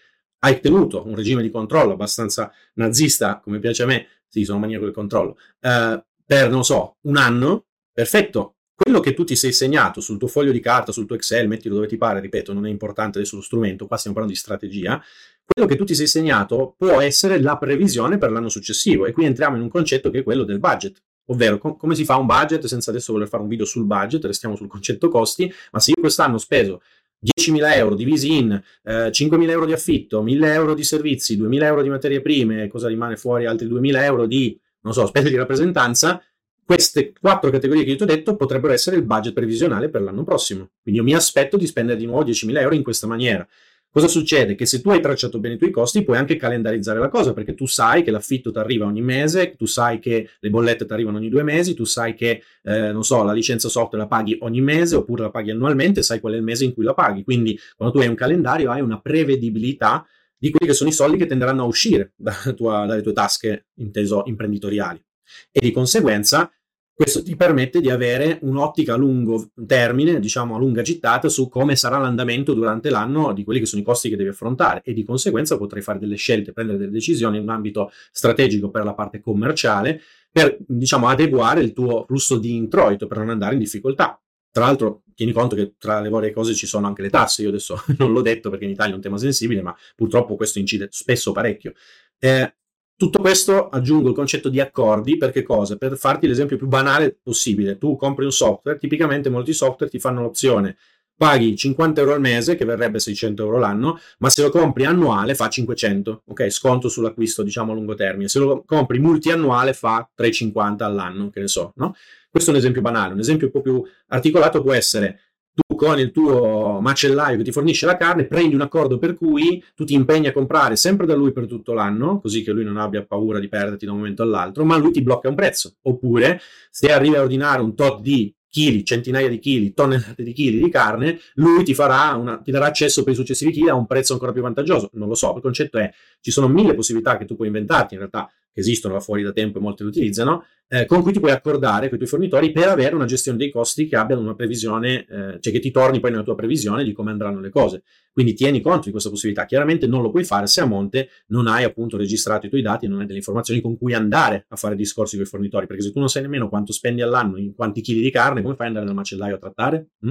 hai 0.40 0.60
tenuto 0.60 1.06
un 1.06 1.14
regime 1.14 1.42
di 1.42 1.50
controllo 1.50 1.92
abbastanza 1.92 2.52
nazista, 2.74 3.40
come 3.40 3.58
piace 3.58 3.82
a 3.82 3.86
me, 3.86 4.06
sì, 4.26 4.44
sono 4.44 4.58
maniaco 4.58 4.84
del 4.84 4.94
controllo, 4.94 5.36
eh, 5.60 6.04
per, 6.24 6.50
non 6.50 6.64
so, 6.64 6.96
un 7.02 7.16
anno, 7.16 7.66
perfetto, 7.92 8.56
quello 8.80 9.00
che 9.00 9.12
tu 9.12 9.24
ti 9.24 9.34
sei 9.34 9.52
segnato 9.52 10.00
sul 10.00 10.18
tuo 10.18 10.28
foglio 10.28 10.52
di 10.52 10.60
carta, 10.60 10.92
sul 10.92 11.04
tuo 11.04 11.16
Excel, 11.16 11.48
mettilo 11.48 11.74
dove 11.74 11.88
ti 11.88 11.96
pare, 11.96 12.20
ripeto, 12.20 12.52
non 12.52 12.64
è 12.64 12.70
importante 12.70 13.18
adesso 13.18 13.34
lo 13.34 13.42
strumento, 13.42 13.88
qua 13.88 13.96
stiamo 13.96 14.16
parlando 14.16 14.38
di 14.38 14.44
strategia, 14.44 15.02
quello 15.44 15.68
che 15.68 15.74
tu 15.74 15.84
ti 15.84 15.96
sei 15.96 16.06
segnato 16.06 16.76
può 16.78 17.00
essere 17.00 17.40
la 17.40 17.58
previsione 17.58 18.18
per 18.18 18.30
l'anno 18.30 18.48
successivo 18.48 19.06
e 19.06 19.12
qui 19.12 19.24
entriamo 19.24 19.56
in 19.56 19.62
un 19.62 19.68
concetto 19.68 20.10
che 20.10 20.20
è 20.20 20.22
quello 20.22 20.44
del 20.44 20.60
budget. 20.60 21.02
Ovvero, 21.30 21.58
com- 21.58 21.76
come 21.76 21.96
si 21.96 22.04
fa 22.04 22.16
un 22.16 22.26
budget 22.26 22.66
senza 22.66 22.90
adesso 22.90 23.12
voler 23.12 23.26
fare 23.26 23.42
un 23.42 23.48
video 23.48 23.64
sul 23.64 23.84
budget, 23.84 24.24
restiamo 24.24 24.54
sul 24.54 24.68
concetto 24.68 25.08
costi, 25.08 25.52
ma 25.72 25.80
se 25.80 25.90
io 25.90 26.00
quest'anno 26.00 26.36
ho 26.36 26.38
speso 26.38 26.80
10.000 27.20 27.74
euro 27.74 27.96
divisi 27.96 28.36
in 28.36 28.52
eh, 28.84 29.10
5.000 29.10 29.50
euro 29.50 29.66
di 29.66 29.72
affitto, 29.72 30.22
1.000 30.22 30.44
euro 30.52 30.74
di 30.74 30.84
servizi, 30.84 31.36
2.000 31.36 31.62
euro 31.64 31.82
di 31.82 31.88
materie 31.88 32.20
prime, 32.20 32.68
cosa 32.68 32.86
rimane 32.86 33.16
fuori? 33.16 33.44
Altri 33.44 33.66
2.000 33.66 34.02
euro 34.04 34.26
di, 34.26 34.56
non 34.82 34.92
so, 34.92 35.06
spese 35.06 35.28
di 35.28 35.36
rappresentanza, 35.36 36.22
queste 36.68 37.14
quattro 37.18 37.48
categorie 37.48 37.82
che 37.82 37.92
io 37.92 37.96
ti 37.96 38.02
ho 38.02 38.06
detto 38.06 38.36
potrebbero 38.36 38.74
essere 38.74 38.96
il 38.96 39.02
budget 39.02 39.32
previsionale 39.32 39.88
per 39.88 40.02
l'anno 40.02 40.22
prossimo. 40.22 40.72
Quindi 40.82 41.00
io 41.00 41.06
mi 41.06 41.14
aspetto 41.14 41.56
di 41.56 41.66
spendere 41.66 41.96
di 41.96 42.04
nuovo 42.04 42.24
10.000 42.24 42.58
euro 42.58 42.74
in 42.74 42.82
questa 42.82 43.06
maniera. 43.06 43.48
Cosa 43.90 44.06
succede? 44.06 44.54
Che 44.54 44.66
se 44.66 44.82
tu 44.82 44.90
hai 44.90 45.00
tracciato 45.00 45.38
bene 45.38 45.54
i 45.54 45.56
tuoi 45.56 45.70
costi, 45.70 46.04
puoi 46.04 46.18
anche 46.18 46.36
calendarizzare 46.36 46.98
la 46.98 47.08
cosa, 47.08 47.32
perché 47.32 47.54
tu 47.54 47.64
sai 47.64 48.02
che 48.02 48.10
l'affitto 48.10 48.52
ti 48.52 48.58
arriva 48.58 48.84
ogni 48.84 49.00
mese, 49.00 49.56
tu 49.56 49.64
sai 49.64 49.98
che 49.98 50.28
le 50.38 50.50
bollette 50.50 50.84
ti 50.84 50.92
arrivano 50.92 51.16
ogni 51.16 51.30
due 51.30 51.42
mesi, 51.42 51.72
tu 51.72 51.84
sai 51.84 52.12
che, 52.12 52.42
eh, 52.64 52.92
non 52.92 53.02
so, 53.02 53.22
la 53.22 53.32
licenza 53.32 53.70
software 53.70 54.04
la 54.04 54.06
paghi 54.06 54.36
ogni 54.42 54.60
mese 54.60 54.94
oppure 54.94 55.22
la 55.22 55.30
paghi 55.30 55.52
annualmente, 55.52 56.02
sai 56.02 56.20
qual 56.20 56.34
è 56.34 56.36
il 56.36 56.42
mese 56.42 56.66
in 56.66 56.74
cui 56.74 56.84
la 56.84 56.92
paghi. 56.92 57.24
Quindi, 57.24 57.58
quando 57.76 57.94
tu 57.94 58.02
hai 58.02 58.10
un 58.10 58.14
calendario, 58.14 58.70
hai 58.70 58.82
una 58.82 59.00
prevedibilità 59.00 60.06
di 60.36 60.50
quelli 60.50 60.66
che 60.70 60.76
sono 60.76 60.90
i 60.90 60.92
soldi 60.92 61.16
che 61.16 61.24
tenderanno 61.24 61.62
a 61.62 61.66
uscire 61.66 62.12
da 62.14 62.34
tua, 62.54 62.84
dalle 62.84 63.00
tue 63.00 63.14
tasche, 63.14 63.68
inteso 63.76 64.24
imprenditoriali. 64.26 65.02
E 65.50 65.60
di 65.60 65.72
conseguenza 65.72 66.50
questo 66.98 67.22
ti 67.22 67.36
permette 67.36 67.80
di 67.80 67.90
avere 67.90 68.40
un'ottica 68.42 68.94
a 68.94 68.96
lungo 68.96 69.52
termine, 69.68 70.18
diciamo 70.18 70.56
a 70.56 70.58
lunga 70.58 70.82
gittata, 70.82 71.28
su 71.28 71.48
come 71.48 71.76
sarà 71.76 71.96
l'andamento 71.96 72.54
durante 72.54 72.90
l'anno 72.90 73.32
di 73.32 73.44
quelli 73.44 73.60
che 73.60 73.66
sono 73.66 73.82
i 73.82 73.84
costi 73.84 74.08
che 74.08 74.16
devi 74.16 74.30
affrontare 74.30 74.82
e 74.82 74.92
di 74.92 75.04
conseguenza 75.04 75.56
potrai 75.56 75.80
fare 75.80 76.00
delle 76.00 76.16
scelte, 76.16 76.52
prendere 76.52 76.76
delle 76.76 76.90
decisioni 76.90 77.36
in 77.36 77.44
un 77.44 77.50
ambito 77.50 77.92
strategico 78.10 78.68
per 78.70 78.82
la 78.82 78.94
parte 78.94 79.20
commerciale, 79.20 80.00
per 80.32 80.56
diciamo 80.58 81.06
adeguare 81.06 81.60
il 81.60 81.72
tuo 81.72 82.04
flusso 82.04 82.36
di 82.36 82.56
introito 82.56 83.06
per 83.06 83.18
non 83.18 83.28
andare 83.28 83.52
in 83.52 83.60
difficoltà. 83.60 84.20
Tra 84.50 84.64
l'altro, 84.64 85.04
tieni 85.14 85.30
conto 85.30 85.54
che 85.54 85.74
tra 85.78 86.00
le 86.00 86.08
varie 86.08 86.32
cose 86.32 86.52
ci 86.52 86.66
sono 86.66 86.88
anche 86.88 87.02
le 87.02 87.10
tasse. 87.10 87.42
Io 87.42 87.50
adesso 87.50 87.80
non 87.98 88.10
l'ho 88.10 88.22
detto 88.22 88.50
perché 88.50 88.64
in 88.64 88.72
Italia 88.72 88.94
è 88.94 88.96
un 88.96 89.02
tema 89.02 89.18
sensibile, 89.18 89.62
ma 89.62 89.72
purtroppo 89.94 90.34
questo 90.34 90.58
incide 90.58 90.88
spesso 90.90 91.30
parecchio. 91.30 91.74
Eh, 92.18 92.54
tutto 92.98 93.20
questo 93.20 93.68
aggiungo 93.68 94.08
il 94.08 94.14
concetto 94.14 94.48
di 94.48 94.58
accordi 94.58 95.16
per 95.16 95.30
che 95.30 95.44
cosa? 95.44 95.76
Per 95.76 95.96
farti 95.96 96.26
l'esempio 96.26 96.56
più 96.56 96.66
banale 96.66 97.16
possibile. 97.22 97.78
Tu 97.78 97.94
compri 97.94 98.24
un 98.24 98.32
software, 98.32 98.76
tipicamente 98.76 99.30
molti 99.30 99.52
software 99.52 99.88
ti 99.88 100.00
fanno 100.00 100.20
l'opzione 100.20 100.76
paghi 101.16 101.56
50 101.56 102.00
euro 102.00 102.14
al 102.14 102.20
mese, 102.20 102.56
che 102.56 102.64
verrebbe 102.64 102.98
600 102.98 103.42
euro 103.42 103.58
l'anno, 103.58 104.00
ma 104.18 104.30
se 104.30 104.42
lo 104.42 104.50
compri 104.50 104.84
annuale 104.84 105.34
fa 105.34 105.48
500, 105.48 106.22
ok? 106.26 106.48
Sconto 106.48 106.88
sull'acquisto, 106.88 107.42
diciamo 107.42 107.72
a 107.72 107.74
lungo 107.74 107.94
termine. 107.94 108.28
Se 108.28 108.38
lo 108.40 108.64
compri 108.64 108.98
multiannuale 108.98 109.74
fa 109.74 110.08
350 110.12 110.84
all'anno, 110.84 111.30
che 111.30 111.40
ne 111.40 111.48
so, 111.48 111.72
no? 111.76 111.94
Questo 112.30 112.50
è 112.50 112.52
un 112.52 112.58
esempio 112.58 112.82
banale. 112.82 113.14
Un 113.14 113.20
esempio 113.20 113.46
un 113.46 113.52
po' 113.52 113.60
più 113.60 113.82
articolato 114.08 114.62
può 114.62 114.72
essere 114.72 115.27
tu 115.58 115.74
con 115.74 115.98
il 115.98 116.12
tuo 116.12 116.78
macellaio 116.80 117.36
che 117.36 117.42
ti 117.42 117.52
fornisce 117.52 117.86
la 117.86 117.96
carne 117.96 118.26
prendi 118.26 118.54
un 118.54 118.60
accordo 118.60 118.98
per 118.98 119.14
cui 119.14 119.62
tu 119.74 119.84
ti 119.84 119.94
impegni 119.94 120.28
a 120.28 120.32
comprare 120.32 120.76
sempre 120.76 121.06
da 121.06 121.14
lui 121.14 121.32
per 121.32 121.46
tutto 121.46 121.72
l'anno, 121.72 122.20
così 122.20 122.42
che 122.42 122.52
lui 122.52 122.64
non 122.64 122.76
abbia 122.76 123.04
paura 123.04 123.40
di 123.40 123.48
perderti 123.48 123.84
da 123.84 123.92
un 123.92 123.98
momento 123.98 124.22
all'altro, 124.22 124.64
ma 124.64 124.76
lui 124.76 124.92
ti 124.92 125.02
blocca 125.02 125.28
un 125.28 125.34
prezzo. 125.34 125.76
Oppure 125.82 126.40
se 126.70 126.92
arrivi 126.92 127.16
a 127.16 127.22
ordinare 127.22 127.60
un 127.60 127.74
tot 127.74 128.00
di 128.00 128.32
chili, 128.50 128.84
centinaia 128.84 129.28
di 129.28 129.38
chili, 129.38 129.74
tonnellate 129.74 130.22
di 130.22 130.32
chili 130.32 130.62
di 130.62 130.70
carne, 130.70 131.18
lui 131.34 131.64
ti, 131.64 131.74
una, 131.78 132.40
ti 132.42 132.50
darà 132.50 132.66
accesso 132.66 133.02
per 133.02 133.12
i 133.12 133.16
successivi 133.16 133.52
chili 133.52 133.68
a 133.68 133.74
un 133.74 133.86
prezzo 133.86 134.12
ancora 134.12 134.32
più 134.32 134.42
vantaggioso. 134.42 134.90
Non 134.92 135.08
lo 135.08 135.14
so, 135.14 135.34
il 135.36 135.42
concetto 135.42 135.78
è 135.78 135.90
ci 136.20 136.30
sono 136.30 136.48
mille 136.48 136.74
possibilità 136.74 137.16
che 137.16 137.24
tu 137.24 137.34
puoi 137.34 137.48
inventarti, 137.48 137.94
in 137.94 138.00
realtà 138.00 138.30
esistono 138.60 138.94
là 138.94 139.00
fuori 139.00 139.22
da 139.22 139.32
tempo 139.32 139.58
e 139.58 139.60
molti 139.60 139.82
le 139.82 139.88
utilizzano, 139.88 140.44
eh, 140.68 140.84
con 140.84 141.02
cui 141.02 141.12
ti 141.12 141.18
puoi 141.18 141.30
accordare 141.30 141.86
con 141.88 141.94
i 141.94 141.98
tuoi 141.98 142.08
fornitori 142.08 142.52
per 142.52 142.68
avere 142.68 142.94
una 142.94 143.06
gestione 143.06 143.38
dei 143.38 143.50
costi 143.50 143.86
che 143.86 143.96
abbiano 143.96 144.20
una 144.20 144.34
previsione, 144.34 145.06
eh, 145.08 145.38
cioè 145.40 145.52
che 145.52 145.60
ti 145.60 145.70
torni 145.70 145.98
poi 145.98 146.10
nella 146.10 146.22
tua 146.22 146.34
previsione 146.34 146.84
di 146.84 146.92
come 146.92 147.10
andranno 147.10 147.40
le 147.40 147.48
cose. 147.48 147.82
Quindi 148.12 148.34
tieni 148.34 148.60
conto 148.60 148.84
di 148.84 148.90
questa 148.90 149.08
possibilità. 149.08 149.46
Chiaramente 149.46 149.86
non 149.86 150.02
lo 150.02 150.10
puoi 150.10 150.24
fare 150.24 150.46
se 150.46 150.60
a 150.60 150.66
monte 150.66 151.08
non 151.28 151.46
hai 151.46 151.64
appunto 151.64 151.96
registrato 151.96 152.46
i 152.46 152.48
tuoi 152.48 152.62
dati 152.62 152.84
e 152.84 152.88
non 152.88 153.00
hai 153.00 153.06
delle 153.06 153.18
informazioni 153.18 153.60
con 153.60 153.78
cui 153.78 153.94
andare 153.94 154.44
a 154.48 154.56
fare 154.56 154.76
discorsi 154.76 155.16
con 155.16 155.24
i 155.24 155.28
fornitori, 155.28 155.66
perché 155.66 155.82
se 155.82 155.92
tu 155.92 155.98
non 155.98 156.08
sai 156.08 156.22
nemmeno 156.22 156.48
quanto 156.48 156.72
spendi 156.72 157.00
all'anno 157.00 157.38
in 157.38 157.54
quanti 157.54 157.80
chili 157.80 158.00
di 158.00 158.10
carne, 158.10 158.42
come 158.42 158.54
fai 158.54 158.66
ad 158.66 158.76
andare 158.76 158.86
dal 158.86 158.94
macellaio 158.94 159.36
a 159.36 159.38
trattare? 159.38 159.86
Mm? 160.04 160.10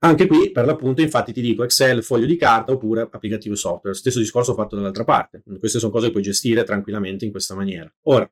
Anche 0.00 0.28
qui, 0.28 0.52
per 0.52 0.64
l'appunto, 0.64 1.00
infatti 1.00 1.32
ti 1.32 1.40
dico 1.40 1.64
Excel, 1.64 2.04
foglio 2.04 2.26
di 2.26 2.36
carta 2.36 2.70
oppure 2.70 3.08
applicativo 3.10 3.56
software. 3.56 3.96
Stesso 3.96 4.20
discorso 4.20 4.54
fatto 4.54 4.76
dall'altra 4.76 5.02
parte. 5.02 5.42
Queste 5.58 5.80
sono 5.80 5.90
cose 5.90 6.06
che 6.06 6.12
puoi 6.12 6.22
gestire 6.22 6.62
tranquillamente 6.62 7.24
in 7.24 7.32
questa 7.32 7.56
maniera. 7.56 7.92
Ora, 8.02 8.30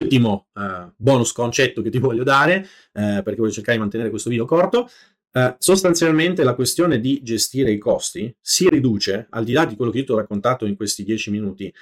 ultimo 0.00 0.48
uh, 0.54 0.92
bonus 0.96 1.30
concetto 1.32 1.82
che 1.82 1.90
ti 1.90 1.98
voglio 1.98 2.24
dare, 2.24 2.66
uh, 2.94 3.22
perché 3.22 3.36
voglio 3.36 3.52
cercare 3.52 3.76
di 3.76 3.82
mantenere 3.82 4.10
questo 4.10 4.28
video 4.28 4.44
corto. 4.44 4.88
Uh, 5.32 5.54
sostanzialmente 5.56 6.42
la 6.42 6.54
questione 6.54 7.00
di 7.00 7.22
gestire 7.22 7.70
i 7.70 7.78
costi 7.78 8.34
si 8.40 8.68
riduce, 8.68 9.28
al 9.30 9.44
di 9.44 9.52
là 9.52 9.64
di 9.64 9.76
quello 9.76 9.92
che 9.92 9.98
io 9.98 10.04
ti 10.04 10.12
ho 10.12 10.16
raccontato 10.16 10.66
in 10.66 10.74
questi 10.74 11.04
dieci 11.04 11.30
minuti 11.30 11.72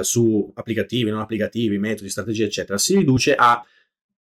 su 0.00 0.50
applicativi, 0.52 1.10
non 1.10 1.20
applicativi, 1.20 1.78
metodi, 1.78 2.10
strategie, 2.10 2.46
eccetera, 2.46 2.76
si 2.76 2.96
riduce 2.96 3.34
a 3.34 3.64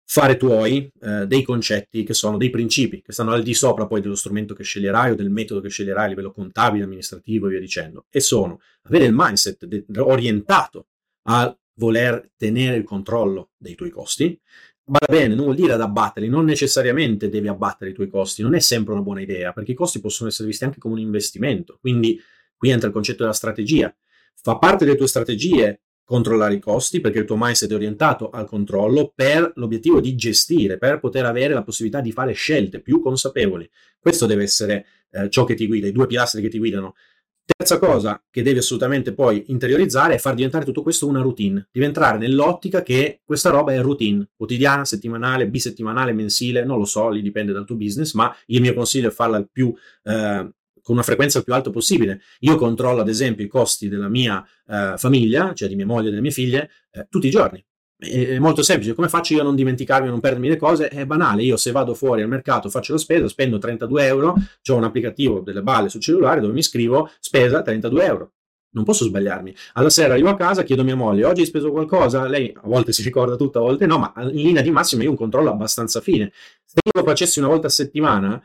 fare 0.10 0.38
tuoi 0.38 0.90
eh, 1.02 1.28
dei 1.28 1.44
concetti 1.44 2.04
che 2.04 2.14
sono 2.14 2.38
dei 2.38 2.50
principi, 2.50 3.02
che 3.02 3.12
stanno 3.12 3.34
al 3.34 3.44
di 3.44 3.54
sopra 3.54 3.88
poi 3.88 4.00
dello 4.00 4.16
strumento 4.16 4.54
che 4.54 4.64
sceglierai 4.64 5.12
o 5.12 5.16
del 5.16 5.30
metodo 5.30 5.60
che 5.60 5.68
sceglierai 5.68 6.06
a 6.06 6.08
livello 6.08 6.32
contabile, 6.32 6.86
amministrativo 6.86 7.48
e 7.48 7.50
via 7.50 7.60
dicendo, 7.60 8.06
e 8.10 8.22
sono 8.22 8.62
avere 8.84 9.04
il 9.04 9.14
mindset 9.14 9.66
de- 9.66 9.86
orientato 10.00 10.88
a 11.24 11.54
voler 11.74 12.32
tenere 12.38 12.78
il 12.78 12.86
controllo 12.86 13.52
dei 13.58 13.76
tuoi 13.76 13.90
costi. 13.90 14.40
Va 14.86 15.06
bene, 15.10 15.36
non 15.36 15.44
vuol 15.44 15.58
dire 15.58 15.74
ad 15.74 15.82
abbatterli, 15.82 16.30
non 16.30 16.46
necessariamente 16.46 17.28
devi 17.28 17.50
abbattere 17.50 17.92
i 17.92 17.94
tuoi 17.94 18.08
costi, 18.08 18.42
non 18.42 18.56
è 18.56 18.60
sempre 18.60 18.94
una 18.94 19.02
buona 19.02 19.20
idea, 19.20 19.52
perché 19.52 19.74
i 19.74 19.76
costi 19.76 20.00
possono 20.00 20.30
essere 20.30 20.48
visti 20.48 20.64
anche 20.64 20.80
come 20.80 20.94
un 20.94 21.02
investimento. 21.02 21.78
Quindi 21.82 22.18
qui 22.56 22.70
entra 22.70 22.88
il 22.88 22.94
concetto 22.94 23.24
della 23.24 23.34
strategia. 23.34 23.94
Fa 24.42 24.58
parte 24.58 24.86
delle 24.86 24.96
tue 24.96 25.08
strategie 25.08 25.82
controllare 26.08 26.54
i 26.54 26.60
costi 26.60 27.02
perché 27.02 27.20
il 27.20 27.26
tuo 27.26 27.36
mindset 27.38 27.70
è 27.70 27.76
orientato 27.76 28.30
al 28.30 28.48
controllo 28.48 29.12
per 29.14 29.52
l'obiettivo 29.56 30.00
di 30.00 30.16
gestire, 30.16 30.78
per 30.78 31.00
poter 31.00 31.26
avere 31.26 31.54
la 31.54 31.64
possibilità 31.64 32.00
di 32.00 32.14
fare 32.14 32.32
scelte 32.32 32.80
più 32.80 33.02
consapevoli. 33.02 33.70
Questo 34.00 34.26
deve 34.26 34.44
essere 34.44 34.86
eh, 35.12 35.30
ciò 35.30 35.44
che 35.44 35.54
ti 35.54 35.68
guida, 35.68 35.86
i 35.86 35.92
due 35.92 36.08
pilastri 36.08 36.42
che 36.42 36.48
ti 36.48 36.60
guidano. 36.60 36.96
Terza 37.44 37.78
cosa 37.78 38.24
che 38.30 38.42
devi 38.42 38.60
assolutamente 38.60 39.14
poi 39.14 39.44
interiorizzare 39.48 40.14
è 40.14 40.18
far 40.18 40.34
diventare 40.34 40.64
tutto 40.64 40.82
questo 40.82 41.08
una 41.08 41.22
routine, 41.22 41.68
diventare 41.74 42.18
nell'ottica 42.18 42.84
che 42.84 43.20
questa 43.26 43.50
roba 43.50 43.74
è 43.74 43.82
routine, 43.82 44.30
quotidiana, 44.34 44.86
settimanale, 44.86 45.50
bisettimanale, 45.50 46.14
mensile, 46.14 46.64
non 46.64 46.78
lo 46.78 46.86
so, 46.86 47.10
lì 47.10 47.22
dipende 47.22 47.52
dal 47.52 47.66
tuo 47.66 47.76
business, 47.76 48.14
ma 48.14 48.34
il 48.46 48.62
mio 48.62 48.74
consiglio 48.74 49.10
è 49.10 49.12
farla 49.12 49.38
il 49.38 49.50
più, 49.52 49.74
eh, 50.04 50.50
con 50.88 50.96
una 50.96 51.04
frequenza 51.04 51.44
più 51.44 51.54
alta 51.54 51.70
possibile. 51.70 52.22
Io 52.40 52.56
controllo 52.56 53.02
ad 53.02 53.10
esempio 53.10 53.44
i 53.44 53.50
costi 53.50 53.90
della 53.90 54.08
mia 54.08 54.42
eh, 54.66 54.94
famiglia, 54.96 55.54
cioè 55.54 55.68
di 55.68 55.76
mia 55.76 55.86
moglie 55.86 56.08
e 56.08 56.10
delle 56.12 56.22
mie 56.22 56.32
figlie, 56.32 56.70
eh, 56.92 57.08
tutti 57.10 57.28
i 57.28 57.30
giorni 57.30 57.62
è 58.00 58.38
molto 58.38 58.62
semplice, 58.62 58.94
come 58.94 59.10
faccio 59.10 59.34
io 59.34 59.42
a 59.42 59.44
non 59.44 59.56
dimenticarmi, 59.56 60.08
a 60.08 60.12
non 60.12 60.20
perdermi 60.20 60.48
le 60.48 60.58
cose? 60.58 60.88
È 60.88 61.06
banale, 61.06 61.42
io 61.42 61.58
se 61.58 61.72
vado 61.72 61.96
fuori 61.96 62.22
al 62.22 62.28
mercato, 62.28 62.70
faccio 62.70 62.94
la 62.94 63.00
spesa, 63.00 63.28
spendo 63.28 63.58
32 63.58 64.06
euro, 64.06 64.36
ho 64.36 64.76
un 64.76 64.84
applicativo 64.84 65.40
delle 65.40 65.64
balle 65.64 65.90
sul 65.90 66.00
cellulare 66.00 66.40
dove 66.40 66.54
mi 66.54 66.62
scrivo 66.62 67.10
spesa 67.20 67.62
32 67.62 68.06
euro. 68.06 68.32
Non 68.70 68.84
posso 68.84 69.06
sbagliarmi. 69.06 69.56
Alla 69.74 69.90
sera 69.90 70.14
arrivo 70.14 70.30
a 70.30 70.36
casa, 70.36 70.62
chiedo 70.62 70.84
a 70.84 70.86
mia 70.86 70.96
moglie, 70.96 71.26
oggi 71.26 71.42
hai 71.42 71.48
speso 71.48 71.72
qualcosa? 71.72 72.28
Lei 72.28 72.54
a 72.56 72.68
volte 72.68 72.92
si 72.92 73.02
ricorda 73.02 73.36
tutto, 73.36 73.58
a 73.58 73.62
volte 73.62 73.88
no, 73.88 73.98
ma 73.98 74.14
in 74.18 74.44
linea 74.44 74.62
di 74.62 74.70
massima 74.70 75.02
io 75.02 75.10
un 75.10 75.16
controllo 75.18 75.50
abbastanza 75.50 76.00
fine. 76.00 76.32
Se 76.64 76.76
io 76.84 77.02
lo 77.02 77.04
facessi 77.04 77.40
una 77.40 77.48
volta 77.48 77.68
a 77.68 77.72
settimana, 77.72 78.40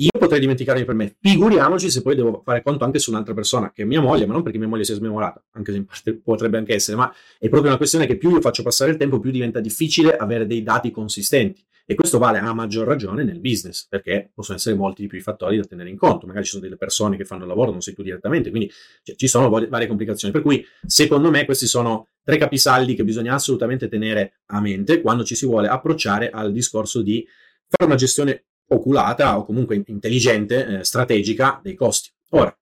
io 0.00 0.10
potrei 0.18 0.38
dimenticarmi 0.38 0.84
per 0.84 0.94
me. 0.94 1.16
Figuriamoci 1.20 1.90
se 1.90 2.02
poi 2.02 2.14
devo 2.14 2.42
fare 2.44 2.62
conto 2.62 2.84
anche 2.84 2.98
su 2.98 3.10
un'altra 3.10 3.34
persona, 3.34 3.72
che 3.72 3.82
è 3.82 3.84
mia 3.84 4.00
moglie, 4.00 4.26
ma 4.26 4.32
non 4.32 4.42
perché 4.42 4.58
mia 4.58 4.68
moglie 4.68 4.84
sia 4.84 4.94
smemorata, 4.94 5.44
anche 5.52 5.72
se 5.72 5.78
in 5.78 5.84
parte 5.86 6.14
potrebbe 6.22 6.56
anche 6.58 6.74
essere, 6.74 6.96
ma 6.96 7.12
è 7.38 7.48
proprio 7.48 7.70
una 7.70 7.76
questione 7.76 8.06
che 8.06 8.16
più 8.16 8.30
io 8.30 8.40
faccio 8.40 8.62
passare 8.62 8.92
il 8.92 8.96
tempo, 8.96 9.18
più 9.18 9.30
diventa 9.30 9.60
difficile 9.60 10.16
avere 10.16 10.46
dei 10.46 10.62
dati 10.62 10.90
consistenti. 10.90 11.64
E 11.90 11.94
questo 11.94 12.18
vale 12.18 12.38
a 12.38 12.52
maggior 12.52 12.86
ragione 12.86 13.24
nel 13.24 13.40
business, 13.40 13.86
perché 13.88 14.30
possono 14.34 14.58
essere 14.58 14.76
molti 14.76 15.00
di 15.00 15.08
più 15.08 15.16
i 15.16 15.22
fattori 15.22 15.56
da 15.56 15.64
tenere 15.64 15.88
in 15.88 15.96
conto. 15.96 16.26
Magari 16.26 16.44
ci 16.44 16.50
sono 16.50 16.62
delle 16.62 16.76
persone 16.76 17.16
che 17.16 17.24
fanno 17.24 17.44
il 17.44 17.48
lavoro, 17.48 17.70
non 17.70 17.80
sei 17.80 17.94
tu 17.94 18.02
direttamente, 18.02 18.50
quindi 18.50 18.70
cioè, 19.02 19.16
ci 19.16 19.26
sono 19.26 19.48
varie 19.48 19.86
complicazioni. 19.86 20.30
Per 20.30 20.42
cui, 20.42 20.62
secondo 20.84 21.30
me, 21.30 21.46
questi 21.46 21.66
sono 21.66 22.08
tre 22.22 22.36
capisaldi 22.36 22.94
che 22.94 23.04
bisogna 23.04 23.32
assolutamente 23.32 23.88
tenere 23.88 24.40
a 24.48 24.60
mente 24.60 25.00
quando 25.00 25.24
ci 25.24 25.34
si 25.34 25.46
vuole 25.46 25.66
approcciare 25.66 26.28
al 26.28 26.52
discorso 26.52 27.00
di 27.00 27.26
fare 27.66 27.90
una 27.90 27.94
gestione 27.98 28.44
oculata 28.68 29.38
o 29.38 29.44
comunque 29.44 29.82
intelligente, 29.86 30.78
eh, 30.78 30.84
strategica 30.84 31.60
dei 31.62 31.74
costi. 31.74 32.10
Ora, 32.30 32.56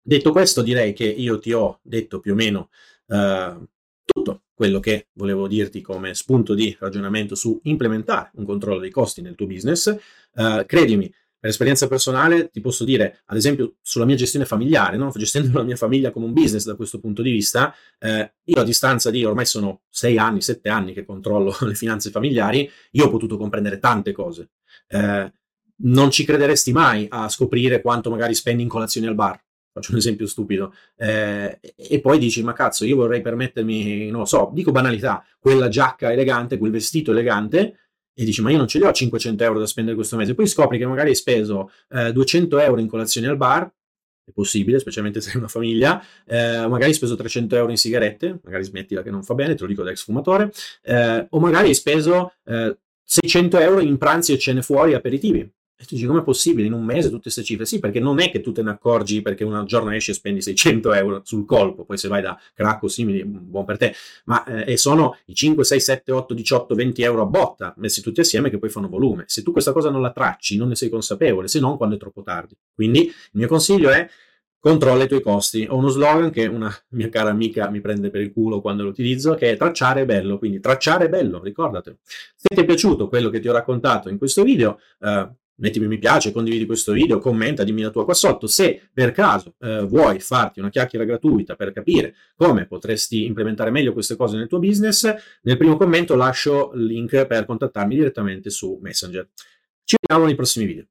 detto 0.00 0.32
questo, 0.32 0.62
direi 0.62 0.92
che 0.92 1.04
io 1.04 1.38
ti 1.38 1.52
ho 1.52 1.78
detto 1.82 2.20
più 2.20 2.32
o 2.32 2.36
meno 2.36 2.70
eh, 3.08 3.56
tutto 4.04 4.42
quello 4.54 4.80
che 4.80 5.08
volevo 5.14 5.48
dirti 5.48 5.80
come 5.80 6.14
spunto 6.14 6.54
di 6.54 6.74
ragionamento 6.78 7.34
su 7.34 7.58
implementare 7.64 8.30
un 8.34 8.44
controllo 8.44 8.78
dei 8.78 8.90
costi 8.90 9.22
nel 9.22 9.34
tuo 9.34 9.46
business. 9.46 9.88
Eh, 10.34 10.64
credimi, 10.66 11.12
per 11.42 11.50
esperienza 11.50 11.88
personale 11.88 12.50
ti 12.50 12.60
posso 12.60 12.84
dire, 12.84 13.22
ad 13.26 13.36
esempio, 13.36 13.74
sulla 13.82 14.04
mia 14.04 14.14
gestione 14.14 14.44
familiare, 14.44 14.96
no? 14.96 15.10
gestendo 15.10 15.58
la 15.58 15.64
mia 15.64 15.74
famiglia 15.74 16.12
come 16.12 16.26
un 16.26 16.32
business 16.32 16.64
da 16.64 16.76
questo 16.76 17.00
punto 17.00 17.20
di 17.20 17.32
vista, 17.32 17.74
eh, 17.98 18.34
io 18.44 18.60
a 18.60 18.62
distanza 18.62 19.10
di 19.10 19.24
ormai 19.24 19.44
sono 19.44 19.80
sei 19.88 20.18
anni, 20.18 20.40
sette 20.40 20.68
anni 20.68 20.92
che 20.92 21.04
controllo 21.04 21.52
le 21.66 21.74
finanze 21.74 22.10
familiari, 22.10 22.70
io 22.92 23.06
ho 23.06 23.10
potuto 23.10 23.36
comprendere 23.36 23.80
tante 23.80 24.12
cose. 24.12 24.50
Eh, 24.86 25.32
non 25.82 26.10
ci 26.10 26.24
crederesti 26.24 26.72
mai 26.72 27.06
a 27.08 27.28
scoprire 27.28 27.80
quanto 27.80 28.10
magari 28.10 28.34
spendi 28.34 28.62
in 28.62 28.68
colazioni 28.68 29.06
al 29.06 29.14
bar. 29.14 29.40
Faccio 29.72 29.92
un 29.92 29.98
esempio 29.98 30.26
stupido. 30.26 30.74
Eh, 30.96 31.58
e 31.74 32.00
poi 32.00 32.18
dici, 32.18 32.42
ma 32.42 32.52
cazzo, 32.52 32.84
io 32.84 32.96
vorrei 32.96 33.22
permettermi, 33.22 34.10
non 34.10 34.20
lo 34.20 34.26
so, 34.26 34.50
dico 34.52 34.70
banalità, 34.70 35.24
quella 35.38 35.68
giacca 35.68 36.12
elegante, 36.12 36.58
quel 36.58 36.70
vestito 36.70 37.10
elegante, 37.10 37.78
e 38.14 38.24
dici, 38.24 38.42
ma 38.42 38.50
io 38.50 38.58
non 38.58 38.68
ce 38.68 38.78
li 38.78 38.84
ho 38.84 38.92
500 38.92 39.42
euro 39.42 39.58
da 39.58 39.66
spendere 39.66 39.96
questo 39.96 40.16
mese. 40.16 40.34
Poi 40.34 40.46
scopri 40.46 40.76
che 40.76 40.86
magari 40.86 41.08
hai 41.08 41.14
speso 41.14 41.70
eh, 41.88 42.12
200 42.12 42.58
euro 42.58 42.80
in 42.80 42.86
colazioni 42.86 43.26
al 43.26 43.38
bar, 43.38 43.62
è 44.24 44.30
possibile, 44.32 44.78
specialmente 44.78 45.22
se 45.22 45.30
hai 45.30 45.36
una 45.36 45.48
famiglia, 45.48 46.04
eh, 46.26 46.66
magari 46.68 46.84
hai 46.84 46.94
speso 46.94 47.16
300 47.16 47.56
euro 47.56 47.70
in 47.70 47.78
sigarette, 47.78 48.40
magari 48.44 48.64
smettila 48.64 49.02
che 49.02 49.10
non 49.10 49.22
fa 49.22 49.34
bene, 49.34 49.54
te 49.54 49.62
lo 49.62 49.68
dico 49.68 49.82
da 49.82 49.90
ex 49.90 50.04
fumatore, 50.04 50.52
eh, 50.82 51.26
o 51.30 51.40
magari 51.40 51.68
hai 51.68 51.74
speso 51.74 52.34
600 53.04 53.58
eh, 53.58 53.62
euro 53.62 53.80
in 53.80 53.96
pranzi 53.96 54.34
e 54.34 54.38
cene 54.38 54.60
fuori, 54.60 54.92
aperitivi. 54.92 55.50
E 55.82 55.84
tu 55.84 55.96
dici, 55.96 56.06
come 56.06 56.20
è 56.20 56.22
possibile 56.22 56.68
in 56.68 56.74
un 56.74 56.84
mese 56.84 57.08
tutte 57.08 57.22
queste 57.22 57.42
cifre? 57.42 57.66
Sì, 57.66 57.80
perché 57.80 57.98
non 57.98 58.20
è 58.20 58.30
che 58.30 58.40
tu 58.40 58.52
te 58.52 58.62
ne 58.62 58.70
accorgi 58.70 59.20
perché 59.20 59.42
un 59.42 59.64
giorno 59.66 59.90
esci 59.90 60.12
e 60.12 60.14
spendi 60.14 60.40
600 60.40 60.92
euro 60.92 61.22
sul 61.24 61.44
colpo, 61.44 61.84
poi 61.84 61.98
se 61.98 62.06
vai 62.06 62.22
da 62.22 62.38
crack 62.54 62.84
o 62.84 62.88
simili, 62.88 63.24
buon 63.24 63.64
per 63.64 63.78
te, 63.78 63.92
ma 64.26 64.44
eh, 64.44 64.76
sono 64.76 65.16
i 65.24 65.34
5, 65.34 65.64
6, 65.64 65.80
7, 65.80 66.12
8, 66.12 66.34
18, 66.34 66.74
20 66.76 67.02
euro 67.02 67.22
a 67.22 67.26
botta 67.26 67.74
messi 67.78 68.00
tutti 68.00 68.20
assieme 68.20 68.48
che 68.48 68.58
poi 68.58 68.68
fanno 68.68 68.88
volume. 68.88 69.24
Se 69.26 69.42
tu 69.42 69.50
questa 69.50 69.72
cosa 69.72 69.90
non 69.90 70.00
la 70.00 70.12
tracci, 70.12 70.56
non 70.56 70.68
ne 70.68 70.76
sei 70.76 70.88
consapevole, 70.88 71.48
se 71.48 71.58
non 71.58 71.76
quando 71.76 71.96
è 71.96 71.98
troppo 71.98 72.22
tardi. 72.22 72.56
Quindi 72.72 73.00
il 73.06 73.14
mio 73.32 73.48
consiglio 73.48 73.90
è 73.90 74.08
controlla 74.60 75.02
i 75.02 75.08
tuoi 75.08 75.20
costi. 75.20 75.66
Ho 75.68 75.76
uno 75.76 75.88
slogan 75.88 76.30
che 76.30 76.46
una 76.46 76.72
mia 76.90 77.08
cara 77.08 77.30
amica 77.30 77.68
mi 77.68 77.80
prende 77.80 78.10
per 78.10 78.20
il 78.20 78.32
culo 78.32 78.60
quando 78.60 78.84
lo 78.84 78.90
utilizzo, 78.90 79.34
che 79.34 79.50
è 79.50 79.56
tracciare 79.56 80.02
è 80.02 80.04
bello. 80.04 80.38
Quindi 80.38 80.60
tracciare 80.60 81.06
è 81.06 81.08
bello, 81.08 81.42
ricordatelo. 81.42 81.96
Se 82.04 82.54
ti 82.54 82.60
è 82.60 82.64
piaciuto 82.64 83.08
quello 83.08 83.28
che 83.28 83.40
ti 83.40 83.48
ho 83.48 83.52
raccontato 83.52 84.08
in 84.08 84.18
questo 84.18 84.44
video, 84.44 84.78
eh, 85.00 85.28
mettimi 85.62 85.86
mi 85.86 85.98
piace, 85.98 86.32
condividi 86.32 86.66
questo 86.66 86.92
video, 86.92 87.18
commenta, 87.18 87.62
dimmi 87.62 87.82
la 87.82 87.90
tua 87.90 88.04
qua 88.04 88.14
sotto. 88.14 88.48
Se 88.48 88.82
per 88.92 89.12
caso 89.12 89.54
eh, 89.60 89.82
vuoi 89.82 90.18
farti 90.18 90.58
una 90.58 90.68
chiacchiera 90.68 91.04
gratuita 91.04 91.54
per 91.54 91.72
capire 91.72 92.14
come 92.34 92.66
potresti 92.66 93.24
implementare 93.24 93.70
meglio 93.70 93.92
queste 93.92 94.16
cose 94.16 94.36
nel 94.36 94.48
tuo 94.48 94.58
business, 94.58 95.14
nel 95.42 95.56
primo 95.56 95.76
commento 95.76 96.16
lascio 96.16 96.72
il 96.74 96.84
link 96.84 97.26
per 97.26 97.46
contattarmi 97.46 97.94
direttamente 97.94 98.50
su 98.50 98.78
Messenger. 98.82 99.28
Ci 99.84 99.96
vediamo 100.00 100.26
nei 100.26 100.34
prossimi 100.34 100.66
video. 100.66 100.86